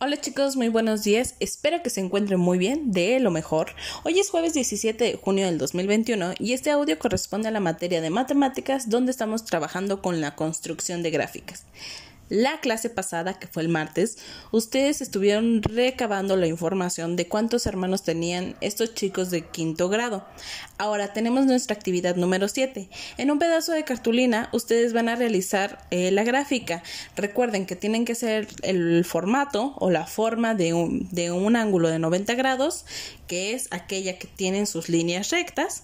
[0.00, 1.36] Hola chicos, muy buenos días.
[1.38, 3.76] Espero que se encuentren muy bien, de lo mejor.
[4.02, 8.00] Hoy es jueves 17 de junio del 2021 y este audio corresponde a la materia
[8.00, 11.66] de matemáticas donde estamos trabajando con la construcción de gráficas.
[12.30, 14.16] La clase pasada, que fue el martes,
[14.52, 20.24] ustedes estuvieron recabando la información de cuántos hermanos tenían estos chicos de quinto grado.
[20.78, 22.88] Ahora tenemos nuestra actividad número 7.
[23.18, 26.84] En un pedazo de cartulina ustedes van a realizar eh, la gráfica.
[27.16, 31.88] Recuerden que tienen que ser el formato o la forma de un, de un ángulo
[31.88, 32.86] de 90 grados,
[33.26, 35.82] que es aquella que tienen sus líneas rectas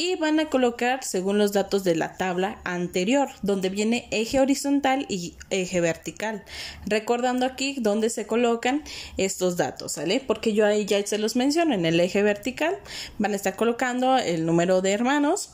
[0.00, 5.04] y van a colocar según los datos de la tabla anterior, donde viene eje horizontal
[5.10, 6.42] y eje vertical.
[6.86, 8.82] Recordando aquí dónde se colocan
[9.18, 10.24] estos datos, ¿sale?
[10.26, 11.74] Porque yo ahí ya se los menciono.
[11.74, 12.78] En el eje vertical
[13.18, 15.50] van a estar colocando el número de hermanos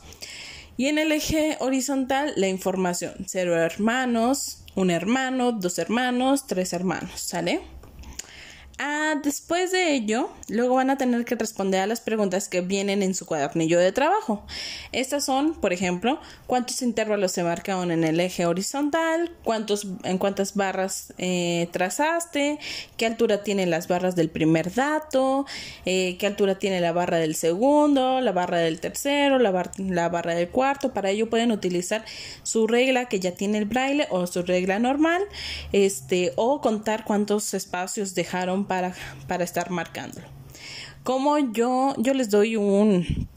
[0.77, 3.15] y en el eje horizontal la información.
[3.25, 7.76] Cero hermanos, un hermano, dos hermanos, tres hermanos, ¿sale?
[8.79, 13.01] Ah, después de ello, luego van a tener que responder a las preguntas que vienen
[13.01, 14.45] en su cuadernillo de trabajo.
[14.91, 20.53] Estas son, por ejemplo, cuántos intervalos se marcaron en el eje horizontal, cuántos, en cuántas
[20.53, 22.59] barras eh, trazaste,
[22.97, 25.47] qué altura tienen las barras del primer dato,
[25.85, 30.35] eh, qué altura tiene la barra del segundo, la barra del tercero, la, la barra
[30.35, 30.93] del cuarto.
[30.93, 32.05] Para ello pueden utilizar
[32.43, 35.23] su regla que ya tiene el braille o su regla normal,
[35.71, 38.93] este, o contar cuántos espacios dejaron para,
[39.27, 40.27] para estar marcándolo.
[41.03, 43.27] Como yo, yo les doy un,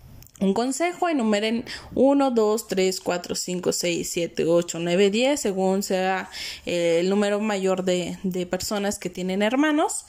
[0.40, 1.64] un consejo, enumeren
[1.94, 6.28] 1, 2, 3, 4, 5, 6, 7, 8, 9, 10, según sea
[6.66, 10.06] eh, el número mayor de, de, personas que tienen hermanos,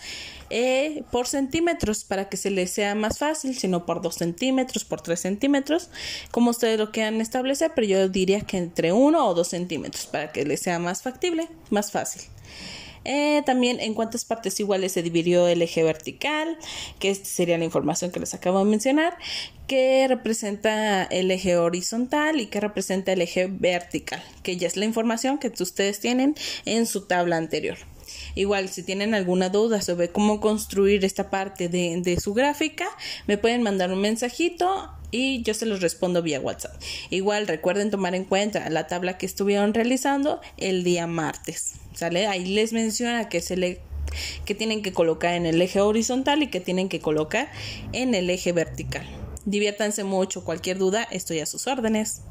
[0.50, 5.02] eh, por centímetros, para que se les sea más fácil, sino por 2 centímetros, por
[5.02, 5.90] 3 centímetros,
[6.32, 10.32] como ustedes lo quieran establecer, pero yo diría que entre 1 o 2 centímetros, para
[10.32, 12.24] que les sea más factible, más fácil.
[13.04, 16.58] Eh, también en cuántas partes iguales se dividió el eje vertical,
[17.00, 19.18] que sería la información que les acabo de mencionar,
[19.68, 24.86] que representa el eje horizontal y que representa el eje vertical, que ya es la
[24.86, 27.78] información que ustedes tienen en su tabla anterior.
[28.36, 32.88] Igual, si tienen alguna duda sobre cómo construir esta parte de, de su gráfica,
[33.28, 36.81] me pueden mandar un mensajito y yo se los respondo vía WhatsApp.
[37.09, 41.81] Igual recuerden tomar en cuenta la tabla que estuvieron realizando el día martes.
[41.94, 42.28] ¿Sale?
[42.28, 43.81] Ahí les menciona que se le
[44.46, 47.50] que tienen que colocar en el eje horizontal y que tienen que colocar
[47.94, 49.07] en el eje vertical.
[49.46, 52.22] Diviértanse mucho, cualquier duda, estoy a sus órdenes.